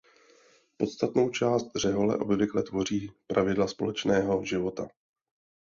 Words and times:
Podstatnou 0.77 1.29
část 1.29 1.67
řehole 1.75 2.17
obvykle 2.17 2.63
tvoří 2.63 3.11
pravidla 3.27 3.67
společného 3.67 4.43
života. 4.43 4.87